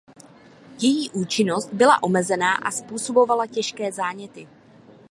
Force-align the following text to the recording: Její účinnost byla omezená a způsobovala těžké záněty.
Její 0.81 1.09
účinnost 1.09 1.73
byla 1.73 2.03
omezená 2.03 2.53
a 2.53 2.71
způsobovala 2.71 3.47
těžké 3.47 3.91
záněty. 3.91 4.47